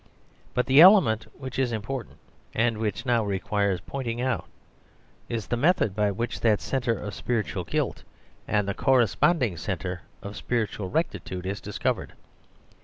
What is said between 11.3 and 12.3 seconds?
is discovered.